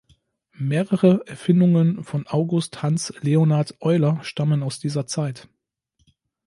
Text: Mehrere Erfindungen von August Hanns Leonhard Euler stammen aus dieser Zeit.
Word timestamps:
Mehrere 0.57 1.21
Erfindungen 1.27 2.03
von 2.03 2.25
August 2.25 2.81
Hanns 2.81 3.13
Leonhard 3.21 3.75
Euler 3.81 4.17
stammen 4.23 4.63
aus 4.63 4.79
dieser 4.79 5.05
Zeit. 5.05 5.47